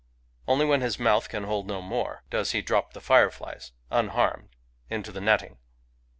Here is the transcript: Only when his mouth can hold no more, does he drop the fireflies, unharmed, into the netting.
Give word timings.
Only 0.47 0.65
when 0.65 0.81
his 0.81 0.97
mouth 0.97 1.29
can 1.29 1.43
hold 1.43 1.67
no 1.67 1.79
more, 1.79 2.23
does 2.31 2.53
he 2.53 2.63
drop 2.63 2.93
the 2.93 3.01
fireflies, 3.01 3.71
unharmed, 3.91 4.55
into 4.89 5.11
the 5.11 5.21
netting. 5.21 5.59